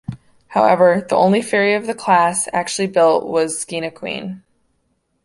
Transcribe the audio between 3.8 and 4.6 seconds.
Queen".